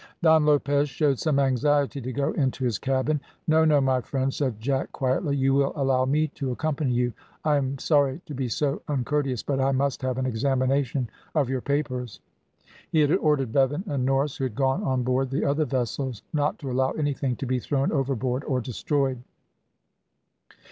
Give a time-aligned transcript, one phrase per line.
[0.23, 3.21] Don Lopez showed some anxiety to go into his cabin.
[3.47, 7.13] "No, no, my friend," said Jack quietly, "you will allow me to accompany you.
[7.45, 11.61] I am sorry to be so uncourteous, but I must have an examination of your
[11.61, 12.19] papers."
[12.91, 16.57] He had ordered Bevan and Norris, who had gone on board the other vessels, not
[16.57, 19.19] to allow anything to be thrown overboard or destroyed.